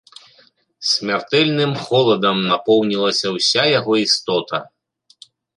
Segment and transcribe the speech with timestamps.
[0.91, 4.57] Смяртэльным холадам напоўнілася ўся яго істота.